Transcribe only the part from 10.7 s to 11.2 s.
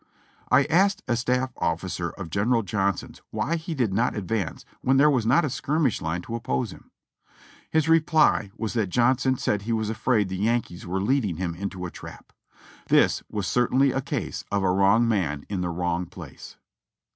were